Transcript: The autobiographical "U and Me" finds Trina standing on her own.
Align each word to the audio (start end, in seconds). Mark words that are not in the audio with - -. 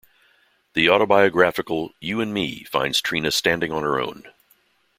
The 0.73 0.89
autobiographical 0.89 1.93
"U 1.99 2.21
and 2.21 2.33
Me" 2.33 2.63
finds 2.63 3.01
Trina 3.01 3.29
standing 3.29 3.71
on 3.71 3.83
her 3.83 3.99
own. 4.01 4.23